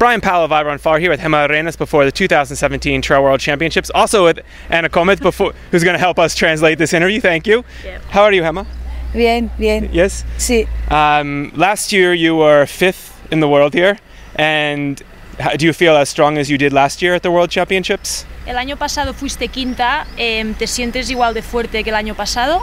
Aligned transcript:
Brian 0.00 0.22
Powell 0.22 0.46
of 0.46 0.50
Iron 0.50 0.78
Far 0.78 0.98
here 0.98 1.10
with 1.10 1.20
Hema 1.20 1.46
Arenas 1.46 1.76
before 1.76 2.06
the 2.06 2.10
2017 2.10 3.02
Trail 3.02 3.22
World 3.22 3.38
Championships. 3.38 3.90
Also 3.90 4.24
with 4.24 4.40
Anna 4.70 4.88
Komet, 4.88 5.20
before, 5.20 5.52
who's 5.70 5.84
going 5.84 5.92
to 5.92 5.98
help 5.98 6.18
us 6.18 6.34
translate 6.34 6.78
this 6.78 6.94
interview. 6.94 7.20
Thank 7.20 7.46
you. 7.46 7.64
Yep. 7.84 8.02
How 8.04 8.22
are 8.22 8.32
you, 8.32 8.40
Gemma? 8.40 8.66
Bien, 9.12 9.50
bien. 9.58 9.90
Yes. 9.92 10.24
Sí. 10.38 10.66
Um, 10.90 11.52
last 11.54 11.92
year 11.92 12.14
you 12.14 12.34
were 12.34 12.64
fifth 12.64 13.12
in 13.30 13.40
the 13.40 13.46
world 13.46 13.74
here, 13.74 13.98
and 14.36 15.02
how, 15.38 15.54
do 15.54 15.66
you 15.66 15.74
feel 15.74 15.94
as 15.94 16.08
strong 16.08 16.38
as 16.38 16.48
you 16.48 16.56
did 16.56 16.72
last 16.72 17.02
year 17.02 17.14
at 17.14 17.22
the 17.22 17.30
World 17.30 17.50
Championships? 17.50 18.24
El 18.46 18.56
año 18.56 18.78
pasado 18.78 19.12
fuiste 19.12 19.48
quinta, 19.48 20.06
em, 20.16 20.54
¿te 20.54 20.66
sientes 20.66 21.10
igual 21.10 21.34
de 21.34 21.42
fuerte 21.42 21.84
que 21.84 21.90
el 21.90 21.96
año 21.96 22.14
pasado? 22.14 22.62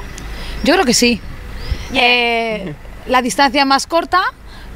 Yo 0.64 0.74
creo 0.74 0.86
que 0.86 0.96
sí. 0.96 1.22
Eh, 1.94 2.74
la 3.06 3.22
distancia 3.22 3.64
más 3.64 3.86
corta, 3.86 4.24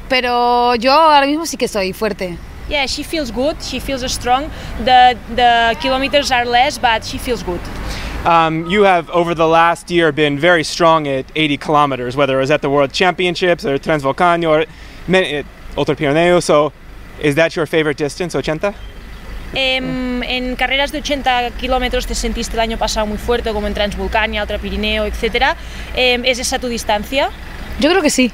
pero 0.08 0.76
yo 0.76 0.92
ahora 0.92 1.26
mismo 1.26 1.44
sí 1.44 1.56
que 1.56 1.64
estoy 1.64 1.92
fuerte. 1.92 2.38
Yeah, 2.72 2.86
she 2.86 3.02
feels 3.02 3.30
good, 3.30 3.62
she 3.62 3.80
feels 3.80 4.02
strong. 4.10 4.50
The, 4.78 5.18
the 5.34 5.76
kilometers 5.82 6.30
are 6.32 6.46
less, 6.46 6.78
but 6.78 7.04
she 7.04 7.18
feels 7.18 7.42
good. 7.42 7.60
Um, 8.24 8.64
you 8.66 8.84
have 8.84 9.10
over 9.10 9.34
the 9.34 9.46
last 9.46 9.90
year 9.90 10.10
been 10.10 10.38
very 10.38 10.64
strong 10.64 11.06
at 11.06 11.26
80 11.36 11.58
kilometers, 11.58 12.16
whether 12.16 12.38
it 12.38 12.40
was 12.40 12.50
at 12.50 12.62
the 12.62 12.70
World 12.70 12.90
Championships 12.90 13.66
or 13.66 13.76
Transvolcano 13.76 14.48
or 14.48 14.60
at 15.14 15.46
Ultra 15.76 15.94
Pirineo. 15.94 16.42
So, 16.42 16.72
is 17.20 17.34
that 17.34 17.54
your 17.56 17.66
favorite 17.66 17.98
distance, 17.98 18.34
80? 18.34 18.74
Em, 19.54 20.22
en 20.22 20.56
carreras 20.56 20.92
de 20.92 21.00
80 21.00 21.50
kilómetros 21.60 22.06
te 22.06 22.14
sentiste 22.14 22.54
el 22.54 22.60
año 22.60 22.78
pasado 22.78 23.04
muy 23.04 23.18
fuerte, 23.18 23.52
como 23.52 23.66
en 23.66 23.74
Transvulcania, 23.74 24.40
Ultra 24.40 24.56
Pirineo, 24.56 25.04
etc. 25.04 25.58
Em, 25.94 26.24
¿Es 26.24 26.38
esa 26.38 26.58
tu 26.58 26.68
distancia? 26.68 27.28
Yo 27.80 27.90
creo 27.90 28.00
que 28.00 28.08
sí. 28.08 28.32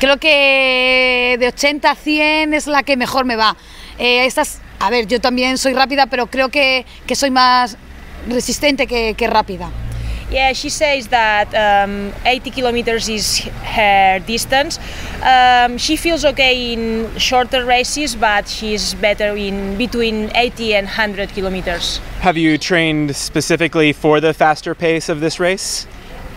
Creo 0.00 0.16
que 0.18 1.36
de 1.38 1.46
80 1.46 1.88
a 1.88 1.94
100 1.94 2.52
es 2.52 2.66
la 2.66 2.82
que 2.82 2.96
mejor 2.96 3.24
me 3.24 3.36
va. 3.36 3.56
Eh, 3.98 4.26
estas, 4.26 4.60
a 4.78 4.90
ver, 4.90 5.06
yo 5.06 5.20
también 5.20 5.58
soy 5.58 5.72
rápida, 5.72 6.06
pero 6.06 6.26
creo 6.26 6.48
que, 6.48 6.84
que 7.06 7.14
soy 7.14 7.30
más 7.30 7.76
resistente 8.28 8.86
que, 8.86 9.14
que 9.14 9.26
rápida. 9.26 9.70
Yeah, 10.30 10.52
she 10.54 10.70
says 10.70 11.06
that 11.08 11.54
um, 11.54 12.12
80 12.24 12.50
kilometers 12.50 13.08
is 13.08 13.38
her 13.62 14.18
distance. 14.26 14.80
Um, 15.22 15.78
she 15.78 15.94
feels 15.94 16.24
okay 16.24 16.72
in 16.72 17.16
shorter 17.16 17.64
races, 17.64 18.16
but 18.16 18.48
she's 18.48 18.94
better 18.94 19.36
in 19.36 19.78
between 19.78 20.32
80 20.34 20.74
and 20.74 20.86
100 20.86 21.28
kilometers. 21.28 21.98
Have 22.22 22.36
you 22.36 22.58
trained 22.58 23.14
specifically 23.14 23.92
for 23.92 24.20
the 24.20 24.34
faster 24.34 24.74
pace 24.74 25.08
of 25.08 25.20
this 25.20 25.38
race? 25.38 25.86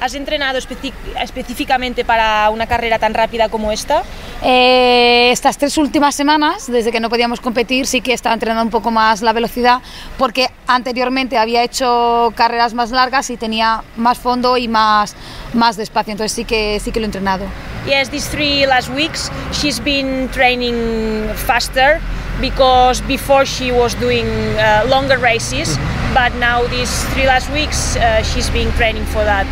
¿Has 0.02 0.14
entrenado 0.16 0.58
específicamente 0.58 2.05
para 2.05 2.50
una 2.52 2.67
carrera 2.67 3.00
tan 3.00 3.14
rápida 3.14 3.50
como 3.50 3.72
esta? 3.72 4.03
Eh, 4.42 5.30
estas 5.31 5.58
tres 5.58 5.78
últimas 5.78 6.16
semanas, 6.16 6.72
desde 6.72 6.92
que 6.92 7.02
no 7.02 7.09
podíamos 7.09 7.42
competir, 7.42 7.86
sí 7.86 8.00
que 8.00 8.14
estaba 8.14 8.33
entrenando 8.33 8.64
un 8.64 8.70
poco 8.70 8.92
más 8.92 9.22
la 9.22 9.33
velocidad, 9.33 9.81
porque 10.17 10.50
anteriormente 10.67 11.38
había 11.38 11.64
hecho 11.64 12.31
carreras 12.36 12.73
más 12.73 12.92
largas 12.92 13.30
y 13.30 13.36
tenía 13.36 13.83
más 13.97 14.17
fondo 14.17 14.55
y 14.55 14.70
más, 14.70 15.16
más 15.53 15.75
despacio, 15.75 16.14
entonces 16.14 16.31
sí 16.31 16.45
que, 16.45 16.80
sí 16.80 16.94
que 16.94 17.02
lo 17.02 17.05
he 17.05 17.08
entrenado. 17.08 17.45
Yes, 17.86 18.09
these 18.09 18.30
three 18.30 18.66
last 18.66 18.89
weeks 18.89 19.30
she's 19.52 19.81
been 19.83 20.30
training 20.30 21.27
faster 21.36 22.00
because 22.39 23.02
before 23.02 23.45
she 23.45 23.72
was 23.72 23.95
doing 23.95 24.25
uh, 24.25 24.86
longer 24.88 25.17
races, 25.17 25.77
but 26.14 26.33
now 26.39 26.66
these 26.67 27.03
three 27.14 27.25
last 27.25 27.50
weeks 27.52 27.97
uh, 27.97 28.23
she's 28.23 28.50
been 28.52 28.72
training 28.77 29.03
for 29.05 29.25
that. 29.25 29.45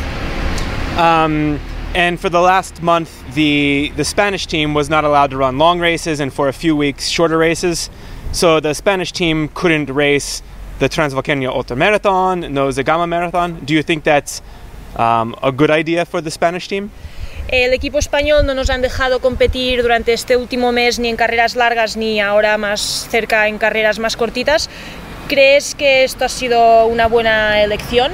Um, 0.97 1.59
and 1.93 2.19
for 2.19 2.29
the 2.29 2.41
last 2.41 2.81
month, 2.81 3.09
the 3.35 3.91
the 3.95 4.03
Spanish 4.03 4.47
team 4.47 4.73
was 4.73 4.89
not 4.89 5.03
allowed 5.03 5.29
to 5.31 5.37
run 5.37 5.57
long 5.57 5.79
races, 5.79 6.19
and 6.19 6.33
for 6.33 6.47
a 6.47 6.53
few 6.53 6.75
weeks, 6.75 7.07
shorter 7.07 7.37
races. 7.37 7.89
So 8.31 8.59
the 8.59 8.73
Spanish 8.73 9.11
team 9.11 9.49
couldn't 9.53 9.89
race 9.89 10.41
the 10.79 10.89
Transvolcania 10.89 11.49
Ultra 11.49 11.75
Marathon, 11.75 12.53
no 12.53 12.69
Zagama 12.69 13.07
Marathon. 13.07 13.59
Do 13.63 13.73
you 13.73 13.83
think 13.83 14.03
that's 14.03 14.41
um, 14.95 15.35
a 15.41 15.51
good 15.51 15.71
idea 15.71 16.05
for 16.05 16.21
the 16.21 16.31
Spanish 16.31 16.67
team? 16.67 16.91
El 17.49 17.71
equipo 17.71 17.97
español 17.97 18.45
no 18.45 18.53
nos 18.53 18.69
han 18.69 18.81
dejado 18.81 19.21
competir 19.21 19.81
durante 19.81 20.11
este 20.11 20.35
último 20.35 20.73
mes 20.73 20.99
ni 20.99 21.07
en 21.07 21.15
carreras 21.15 21.55
largas 21.55 21.95
ni 21.95 22.19
ahora 22.19 22.57
más 22.57 23.07
cerca 23.09 23.47
en 23.47 23.57
carreras 23.57 23.99
más 23.99 24.17
cortitas. 24.17 24.69
¿Crees 25.29 25.73
que 25.73 26.03
esto 26.03 26.25
ha 26.25 26.29
sido 26.29 26.85
una 26.87 27.07
buena 27.07 27.63
elección? 27.63 28.11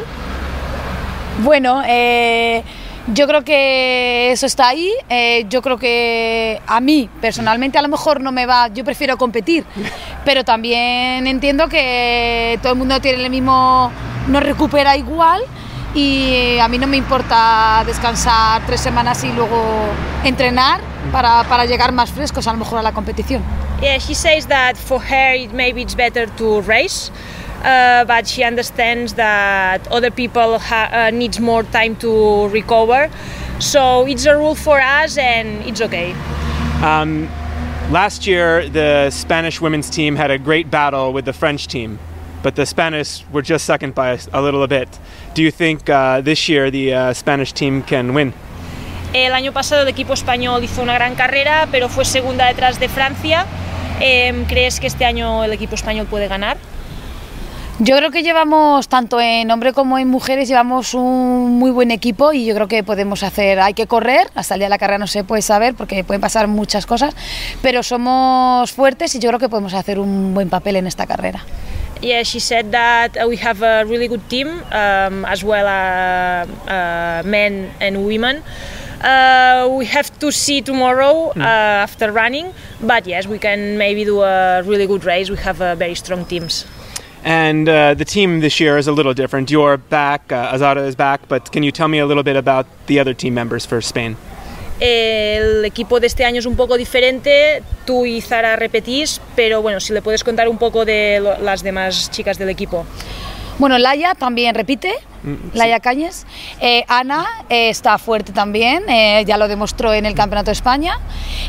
Bueno, 1.39 1.81
eh, 1.85 2.63
yo 3.07 3.27
creo 3.27 3.43
que 3.43 4.31
eso 4.31 4.45
está 4.45 4.69
ahí. 4.69 4.91
eh, 5.09 5.45
yo 5.49 5.61
creo 5.61 5.77
que 5.77 6.61
a 6.67 6.79
mí, 6.79 7.09
personalmente, 7.21 7.77
a 7.77 7.81
lo 7.81 7.87
mejor 7.89 8.21
no 8.21 8.31
me 8.31 8.45
va. 8.45 8.67
Yo 8.69 8.83
prefiero 8.83 9.17
competir, 9.17 9.65
pero 10.25 10.43
también 10.43 11.25
entiendo 11.27 11.67
que 11.67 12.59
todo 12.61 12.73
el 12.73 12.79
mundo 12.79 12.99
tiene 12.99 13.23
el 13.23 13.29
mismo. 13.29 13.91
no 14.27 14.39
recupera 14.39 14.95
igual. 14.95 15.41
Y 15.95 16.57
a 16.57 16.67
mí 16.69 16.79
no 16.79 16.87
me 16.87 16.97
importa 16.97 17.83
descansar 17.85 18.65
tres 18.65 18.81
semanas 18.81 19.23
y 19.23 19.31
luego 19.31 19.61
entrenar 20.23 20.81
para, 21.11 21.43
para 21.43 21.65
llegar 21.65 21.91
más 21.91 22.09
frescos 22.11 22.47
a 22.47 22.51
lo 22.51 22.57
mejor 22.57 22.79
a 22.79 22.81
la 22.81 22.93
competición. 22.93 23.43
Yeah, 23.79 23.99
she 23.99 24.15
says 24.15 24.47
that 24.47 24.75
for 24.75 24.99
her 24.99 25.47
maybe 25.53 25.81
it's 25.81 25.95
better 25.95 26.27
to 26.37 26.61
race, 26.61 27.11
uh, 27.63 28.05
but 28.05 28.27
she 28.27 28.43
understands 28.43 29.13
that 29.13 29.87
other 29.87 30.11
people 30.11 30.59
ha- 30.59 30.89
uh, 30.91 31.09
needs 31.11 31.39
more 31.39 31.63
time 31.63 31.95
to 31.97 32.47
recover. 32.49 33.09
So 33.59 34.05
it's 34.05 34.25
a 34.25 34.35
rule 34.35 34.55
for 34.55 34.81
us, 34.81 35.17
and 35.17 35.65
it's 35.65 35.81
okay. 35.81 36.13
Um, 36.81 37.29
last 37.91 38.27
year, 38.27 38.67
the 38.67 39.09
Spanish 39.09 39.61
women's 39.61 39.89
team 39.89 40.15
had 40.15 40.31
a 40.31 40.37
great 40.37 40.69
battle 40.69 41.13
with 41.13 41.25
the 41.25 41.33
French 41.33 41.67
team, 41.67 41.99
but 42.41 42.55
the 42.55 42.65
Spanish 42.65 43.23
were 43.31 43.41
just 43.41 43.65
second 43.65 43.95
by 43.95 44.09
a, 44.09 44.19
a 44.33 44.41
little 44.41 44.67
bit. 44.67 44.89
Do 45.33 45.41
you 45.41 45.51
think 45.51 45.89
uh, 45.89 46.21
this 46.21 46.49
year 46.49 46.69
the 46.69 46.93
uh, 46.93 47.13
Spanish 47.13 47.53
team 47.53 47.83
can 47.83 48.13
win? 48.13 48.33
El 49.13 49.33
año 49.33 49.53
pasado 49.53 49.83
el 49.83 49.87
equipo 49.87 50.13
español 50.13 50.63
hizo 50.63 50.81
una 50.81 50.95
gran 50.95 51.13
carrera, 51.13 51.67
pero 51.71 51.87
fue 51.87 52.03
segunda 52.03 52.47
detrás 52.47 52.79
de 52.79 52.89
Francia. 52.89 53.45
¿Crees 53.99 54.79
que 54.79 54.87
este 54.87 55.05
año 55.05 55.43
el 55.43 55.53
equipo 55.53 55.75
español 55.75 56.07
puede 56.07 56.27
ganar? 56.27 56.57
Yo 57.79 57.97
creo 57.97 58.11
que 58.11 58.21
llevamos, 58.21 58.87
tanto 58.87 59.19
en 59.19 59.49
hombre 59.49 59.73
como 59.73 59.97
en 59.97 60.07
mujeres, 60.07 60.47
llevamos 60.47 60.93
un 60.93 61.57
muy 61.57 61.71
buen 61.71 61.89
equipo 61.89 62.31
y 62.31 62.45
yo 62.45 62.53
creo 62.53 62.67
que 62.67 62.83
podemos 62.83 63.23
hacer, 63.23 63.59
hay 63.59 63.73
que 63.73 63.87
correr, 63.87 64.27
hasta 64.35 64.53
el 64.53 64.59
día 64.59 64.67
de 64.67 64.69
la 64.69 64.77
carrera 64.77 64.99
no 64.99 65.07
se 65.07 65.23
puede 65.23 65.41
saber 65.41 65.73
porque 65.73 66.03
pueden 66.03 66.21
pasar 66.21 66.47
muchas 66.47 66.85
cosas, 66.85 67.15
pero 67.63 67.81
somos 67.81 68.71
fuertes 68.71 69.15
y 69.15 69.19
yo 69.19 69.29
creo 69.29 69.39
que 69.39 69.49
podemos 69.49 69.73
hacer 69.73 69.97
un 69.97 70.35
buen 70.35 70.49
papel 70.49 70.75
en 70.75 70.85
esta 70.85 71.07
carrera. 71.07 71.43
Yeah, 71.99 72.23
she 72.23 72.39
said 72.39 72.69
that 72.71 73.17
uh, 73.17 73.27
we 73.27 73.37
have 73.37 73.63
a 73.63 73.85
really 73.85 74.07
good 74.07 74.21
team, 74.29 74.49
um, 74.49 75.25
as 75.25 75.43
well 75.43 75.65
as 75.65 76.47
uh, 76.67 77.27
men 77.27 77.71
and 77.81 78.05
women. 78.05 78.43
Uh, 79.01 79.67
we 79.71 79.85
have 79.87 80.11
to 80.19 80.31
see 80.31 80.61
tomorrow 80.61 81.31
uh, 81.35 81.83
after 81.83 82.11
running, 82.11 82.51
but 82.81 83.07
yes, 83.07 83.25
we 83.25 83.39
can 83.39 83.77
maybe 83.77 84.05
do 84.05 84.21
a 84.21 84.61
really 84.63 84.85
good 84.85 85.03
race. 85.05 85.29
We 85.29 85.37
have 85.37 85.59
uh, 85.59 85.75
very 85.75 85.95
strong 85.95 86.25
teams. 86.25 86.65
And 87.25 87.69
uh, 87.69 87.93
the 87.93 88.03
team 88.05 88.41
this 88.41 88.59
year 88.59 88.77
is 88.77 88.87
a 88.87 88.91
little 88.91 89.13
different. 89.13 89.49
You're 89.49 89.77
back, 89.77 90.31
uh, 90.31 90.51
Azara 90.53 90.85
is 90.85 90.95
back, 90.95 91.21
but 91.29 91.51
can 91.53 91.63
you 91.63 91.71
tell 91.71 91.87
me 91.87 91.99
a 91.99 92.05
little 92.05 92.23
bit 92.23 92.35
about 92.35 92.65
the 92.87 92.99
other 92.99 93.13
team 93.15 93.33
members 93.33 93.65
for 93.65 93.79
Spain? 93.81 94.17
El 94.81 95.63
equipo 95.63 96.01
de 96.01 96.07
este 96.07 96.25
año 96.25 96.39
es 96.39 96.45
un 96.45 96.57
poco 96.57 96.75
diferente, 96.77 97.63
tú 97.85 98.05
y 98.05 98.19
Zara 98.19 98.57
repetís, 98.57 99.21
pero 99.35 99.61
bueno, 99.61 99.79
si 99.79 99.93
le 99.93 100.01
puedes 100.01 100.23
contar 100.23 100.49
un 100.49 100.57
poco 100.57 100.83
de 100.83 101.19
lo- 101.21 101.37
las 101.41 101.63
demás 101.63 102.11
chicas 102.11 102.37
del 102.37 102.49
equipo. 102.49 102.85
Bueno, 103.59 103.77
Laia 103.77 104.15
también 104.15 104.53
repite, 104.55 104.93
Laia 105.53 105.79
Cañes. 105.79 106.25
Eh, 106.59 106.83
Ana 106.87 107.25
eh, 107.49 107.69
está 107.69 107.97
fuerte 107.97 108.31
también, 108.31 108.89
eh, 108.89 109.23
ya 109.25 109.37
lo 109.37 109.47
demostró 109.47 109.93
en 109.93 110.05
el 110.05 110.15
Campeonato 110.15 110.47
de 110.47 110.53
España. 110.53 110.99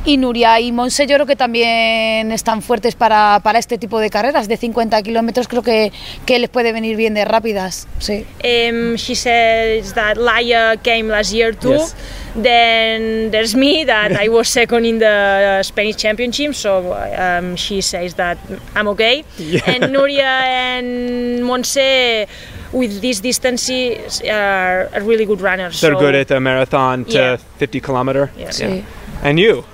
Y 0.05 0.17
Nuria 0.17 0.61
y 0.61 0.73
Monse 0.73 1.07
yo 1.07 1.15
creo 1.17 1.27
que 1.27 1.37
también 1.37 2.33
están 2.33 2.63
fuertes 2.63 2.95
para, 2.95 3.41
para 3.43 3.59
este 3.59 3.79
tipo 3.79 3.99
de 3.99 4.11
carreras. 4.11 4.49
De 4.49 4.57
50 4.57 5.03
kilómetros 5.03 5.49
creo 5.49 5.63
que, 5.63 5.93
que 6.27 6.39
les 6.39 6.51
puede 6.51 6.73
venir 6.73 6.97
bien 6.97 7.15
de 7.15 7.25
rápidas. 7.25 7.87
Sí. 7.99 8.25
Um, 8.45 8.97
she 8.97 9.15
says 9.15 9.95
that 9.95 10.17
Laia 10.17 10.77
came 10.83 11.09
last 11.09 11.33
year 11.33 11.55
too. 11.55 11.73
Yes. 11.73 11.95
Then 12.35 13.31
there's 13.31 13.55
me 13.55 13.85
that 13.85 14.13
I 14.13 14.29
was 14.29 14.49
second 14.49 14.85
in 14.85 14.99
the 14.99 15.63
Spanish 15.63 15.97
championship, 15.97 16.55
so 16.55 16.93
um, 16.93 17.55
she 17.55 17.81
says 17.81 18.15
that 18.15 18.39
I'm 18.75 18.89
okay. 18.89 19.25
And 19.67 19.85
Nuria 19.95 20.43
and 20.43 21.45
Monse, 21.45 22.27
with 22.75 23.01
these 23.01 23.21
distances, 23.21 24.21
are, 24.23 24.89
are 24.93 25.03
really 25.03 25.25
good 25.25 25.41
runners. 25.41 25.81
They're 25.81 25.95
so- 25.95 26.01
good 26.01 26.15
at 26.15 26.29
the 26.29 26.41
marathon 26.41 27.05
to 27.07 27.13
Yeah. 27.13 27.37
50 27.59 27.81
kilometer. 27.81 28.31
Yeah. 28.37 28.49
Sí. 28.51 28.85
And 29.23 29.39
you? 29.39 29.65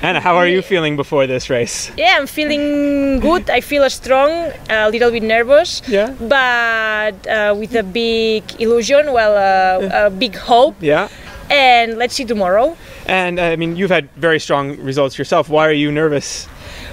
Anna, 0.00 0.20
how 0.20 0.36
are 0.36 0.46
you 0.46 0.62
feeling 0.62 0.94
before 0.96 1.26
this 1.26 1.50
race? 1.50 1.90
Yeah, 1.96 2.18
I'm 2.20 2.28
feeling 2.28 3.18
good. 3.18 3.50
I 3.50 3.60
feel 3.60 3.88
strong, 3.90 4.30
a 4.70 4.88
little 4.90 5.10
bit 5.10 5.24
nervous, 5.24 5.82
Yeah. 5.88 6.14
but 6.20 7.26
uh, 7.26 7.54
with 7.58 7.74
a 7.74 7.82
big 7.82 8.44
illusion, 8.60 9.12
well, 9.12 9.34
uh, 9.34 10.06
a 10.06 10.10
big 10.10 10.36
hope. 10.36 10.76
Yeah. 10.80 11.08
And 11.50 11.98
let's 11.98 12.14
see 12.14 12.24
tomorrow. 12.24 12.76
And 13.06 13.40
uh, 13.40 13.44
I 13.52 13.56
mean, 13.56 13.74
you've 13.74 13.90
had 13.90 14.08
very 14.16 14.38
strong 14.38 14.76
results 14.78 15.18
yourself. 15.18 15.48
Why 15.48 15.66
are 15.66 15.72
you 15.72 15.90
nervous? 15.90 16.46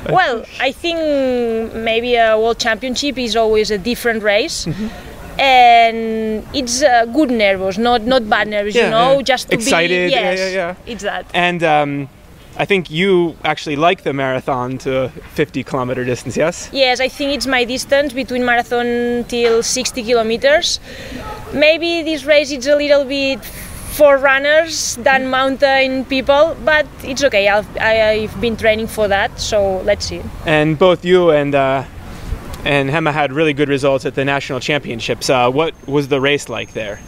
Well, 0.10 0.46
I 0.60 0.72
think 0.72 0.98
maybe 1.74 2.16
a 2.16 2.38
world 2.40 2.58
championship 2.60 3.18
is 3.18 3.36
always 3.36 3.70
a 3.72 3.78
different 3.78 4.24
race. 4.24 4.66
And 5.38 6.46
it's 6.54 6.82
uh, 6.82 7.06
good 7.06 7.30
nervous, 7.32 7.78
not 7.78 8.02
not 8.04 8.30
bad 8.30 8.48
nervous, 8.48 8.76
Yeah, 8.76 8.86
you 8.86 8.92
know, 8.92 9.14
yeah. 9.18 9.22
just 9.22 9.50
to 9.50 9.56
Excited, 9.56 10.08
be 10.10 10.14
yeah, 10.16 10.32
yes, 10.32 10.40
yeah, 10.40 10.50
yeah. 10.56 10.76
it's 10.94 11.04
that. 11.04 11.26
And 11.34 11.62
um, 11.64 12.10
I 12.58 12.66
think 12.66 12.90
you 12.90 13.36
actually 13.44 13.76
like 13.76 14.04
the 14.04 14.14
marathon 14.14 14.78
to 14.80 15.10
50 15.34 15.64
kilometer 15.64 16.06
distance, 16.06 16.38
yes? 16.38 16.70
Yes, 16.72 17.00
I 17.02 17.10
think 17.10 17.34
it's 17.36 17.48
my 17.48 17.66
distance 17.66 18.14
between 18.14 18.46
marathon 18.46 19.26
till 19.28 19.62
60 19.62 20.04
kilometers. 20.04 20.80
Maybe 21.54 22.02
this 22.04 22.24
race 22.24 22.52
is 22.52 22.66
a 22.68 22.76
little 22.76 23.04
bit 23.04 23.44
for 23.44 24.18
runners 24.18 24.96
than 25.04 25.30
mountain 25.30 26.06
people, 26.06 26.56
but 26.64 26.86
it's 27.04 27.24
okay. 27.24 27.48
I've, 27.50 27.68
I, 27.78 28.10
I've 28.10 28.40
been 28.42 28.56
training 28.58 28.88
for 28.88 29.08
that, 29.10 29.38
so 29.40 29.80
let's 29.84 30.06
see. 30.06 30.22
And 30.46 30.78
both 30.80 31.04
you 31.06 31.32
and 31.32 31.56
uh, 31.56 31.84
and 32.66 32.90
Hema 32.90 33.14
had 33.14 33.32
really 33.32 33.54
good 33.54 33.70
results 33.70 34.06
at 34.06 34.16
the 34.16 34.26
national 34.26 34.60
championships. 34.60 35.30
Uh, 35.30 35.50
what 35.50 35.74
was 35.88 36.08
the 36.08 36.20
race 36.20 36.50
like 36.50 36.74
there? 36.74 37.00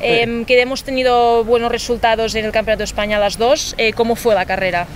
Em, 0.00 0.44
que 0.44 0.60
hemos 0.60 0.82
tenido 0.84 1.44
buenos 1.44 1.70
resultados 1.70 2.34
en 2.34 2.44
el 2.44 2.52
Campeonato 2.52 2.78
de 2.78 2.84
España 2.84 3.18
las 3.18 3.36
dos. 3.36 3.74
Eh, 3.78 3.92
¿Cómo 3.92 4.16
fue 4.16 4.34
la 4.34 4.46
carrera? 4.46 4.86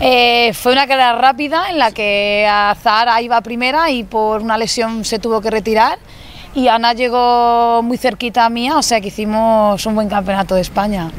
Eh, 0.00 0.52
fue 0.54 0.72
una 0.72 0.86
carrera 0.86 1.16
rápida 1.16 1.70
en 1.70 1.78
la 1.78 1.92
que 1.92 2.46
Zahara 2.82 3.20
iba 3.22 3.40
primera 3.42 3.90
y 3.90 4.04
por 4.04 4.40
una 4.40 4.58
lesión 4.58 5.04
se 5.04 5.18
tuvo 5.18 5.40
que 5.40 5.50
retirar. 5.50 5.98
Y 6.54 6.68
Ana 6.68 6.92
llegó 6.94 7.82
muy 7.82 7.98
cerquita 7.98 8.44
a 8.44 8.48
mía, 8.48 8.78
o 8.78 8.82
sea 8.82 9.00
que 9.00 9.08
hicimos 9.08 9.84
un 9.86 9.96
buen 9.96 10.08
campeonato 10.08 10.54
de 10.54 10.60
España. 10.60 11.10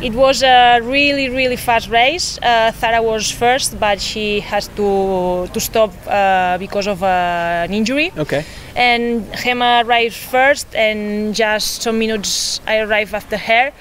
It 0.00 0.14
was 0.14 0.42
a 0.42 0.78
really, 0.80 1.28
really 1.28 1.56
fast 1.56 1.88
race. 1.88 2.38
Uh, 2.42 2.70
Zara 2.72 3.02
was 3.02 3.30
first, 3.32 3.80
but 3.80 4.00
she 4.00 4.40
has 4.40 4.68
to, 4.76 5.48
to 5.52 5.60
stop 5.60 5.90
uh, 6.06 6.58
because 6.58 6.86
of 6.86 7.02
uh, 7.02 7.64
an 7.64 7.72
injury. 7.72 8.12
Okay. 8.16 8.44
And 8.76 9.24
Gemma 9.42 9.82
arrived 9.84 10.14
first, 10.14 10.72
and 10.76 11.34
just 11.34 11.82
some 11.82 11.98
minutes 11.98 12.60
I 12.66 12.78
arrived 12.78 13.14
after 13.14 13.36
her. 13.36 13.72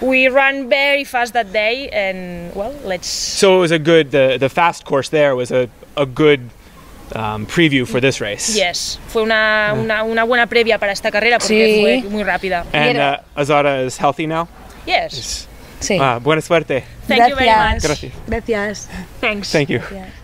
We 0.00 0.28
ran 0.28 0.68
very 0.68 1.04
fast 1.04 1.34
that 1.34 1.52
day, 1.52 1.88
and 1.90 2.54
well, 2.54 2.72
let's. 2.84 3.08
So 3.08 3.58
it 3.58 3.60
was 3.60 3.70
a 3.70 3.78
good, 3.78 4.12
the, 4.12 4.38
the 4.38 4.48
fast 4.48 4.84
course 4.84 5.10
there 5.10 5.36
was 5.36 5.50
a, 5.50 5.68
a 5.96 6.06
good 6.06 6.48
um, 7.14 7.46
preview 7.46 7.86
for 7.86 8.00
this 8.00 8.20
race. 8.20 8.54
Yes, 8.54 8.98
fue 9.08 9.22
una, 9.22 9.74
una, 9.76 10.02
una 10.02 10.24
buena 10.24 10.46
previa 10.46 10.78
para 10.78 10.92
esta 10.92 11.10
carrera 11.10 11.38
porque 11.38 11.54
Sí. 11.66 11.80
fue 12.02 12.10
muy 12.10 12.22
rápida. 12.24 12.64
And 12.72 12.98
uh, 12.98 13.22
Azara 13.40 13.82
is 13.82 13.98
healthy 13.98 14.26
now? 14.26 14.48
Yes, 14.86 15.48
Sí. 15.80 15.98
Ah, 16.00 16.18
buena 16.18 16.40
suerte. 16.40 16.82
thank 17.06 17.28
you 17.28 17.36
very 17.36 17.50
much. 17.50 17.82
Gracias. 17.82 18.12
Gracias. 18.26 18.88
Thanks. 19.20 19.50
Thank 19.52 19.68
you. 19.68 19.80
Gracias. 19.80 20.23